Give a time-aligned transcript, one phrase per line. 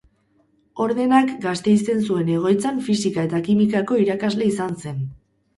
[0.85, 5.07] Ordenak Gasteizen zuen egoitzan fisika eta kimikako irakasle izan zen.